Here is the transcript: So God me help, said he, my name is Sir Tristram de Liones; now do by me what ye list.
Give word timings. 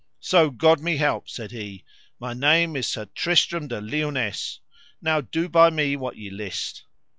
So 0.21 0.49
God 0.49 0.79
me 0.79 0.97
help, 0.97 1.29
said 1.29 1.51
he, 1.51 1.85
my 2.19 2.33
name 2.33 2.75
is 2.75 2.87
Sir 2.87 3.05
Tristram 3.13 3.67
de 3.67 3.79
Liones; 3.79 4.59
now 4.99 5.21
do 5.21 5.47
by 5.47 5.69
me 5.69 5.95
what 5.95 6.17
ye 6.17 6.31
list. 6.31 6.85